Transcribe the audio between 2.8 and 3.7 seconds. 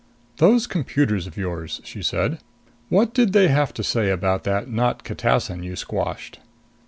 "What did they